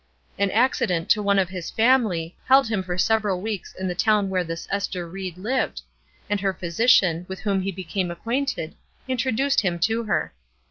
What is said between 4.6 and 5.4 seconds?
Ester Ried